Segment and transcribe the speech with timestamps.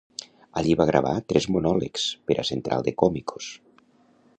[0.61, 3.57] Allí va gravar tres monòlegs per a Central de Cómicos.